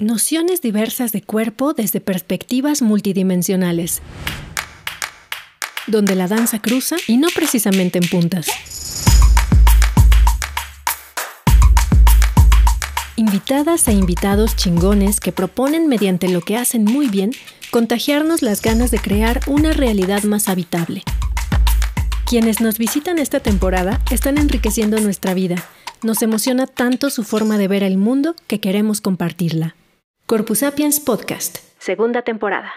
[0.00, 4.00] Nociones diversas de cuerpo desde perspectivas multidimensionales,
[5.88, 8.46] donde la danza cruza y no precisamente en puntas.
[13.16, 17.32] Invitadas e invitados chingones que proponen mediante lo que hacen muy bien
[17.72, 21.02] contagiarnos las ganas de crear una realidad más habitable.
[22.24, 25.56] Quienes nos visitan esta temporada están enriqueciendo nuestra vida.
[26.04, 29.74] Nos emociona tanto su forma de ver el mundo que queremos compartirla.
[30.28, 32.70] Corpus Sapiens Podcast, segunda temporada.